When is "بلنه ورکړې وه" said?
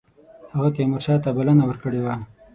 1.37-2.15